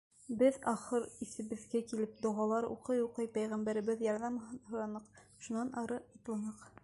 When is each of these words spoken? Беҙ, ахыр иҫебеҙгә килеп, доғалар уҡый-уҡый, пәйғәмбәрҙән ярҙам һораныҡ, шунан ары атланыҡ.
Беҙ, 0.37 0.55
ахыр 0.69 1.03
иҫебеҙгә 1.25 1.81
килеп, 1.91 2.15
доғалар 2.27 2.67
уҡый-уҡый, 2.71 3.29
пәйғәмбәрҙән 3.37 4.03
ярҙам 4.07 4.39
һораныҡ, 4.71 5.25
шунан 5.49 5.73
ары 5.83 6.01
атланыҡ. 6.19 6.67